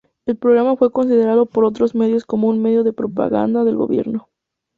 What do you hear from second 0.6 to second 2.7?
fue considerado por otros medios como un